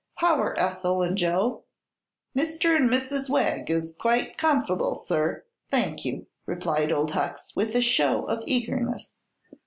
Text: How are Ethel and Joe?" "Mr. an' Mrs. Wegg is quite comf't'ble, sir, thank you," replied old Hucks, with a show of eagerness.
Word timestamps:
How 0.15 0.41
are 0.41 0.59
Ethel 0.59 1.03
and 1.03 1.15
Joe?" 1.15 1.65
"Mr. 2.35 2.75
an' 2.75 2.89
Mrs. 2.89 3.29
Wegg 3.29 3.69
is 3.69 3.95
quite 3.99 4.35
comf't'ble, 4.35 4.95
sir, 4.99 5.43
thank 5.69 6.05
you," 6.05 6.25
replied 6.47 6.91
old 6.91 7.11
Hucks, 7.11 7.55
with 7.55 7.75
a 7.75 7.81
show 7.81 8.23
of 8.25 8.41
eagerness. 8.47 9.19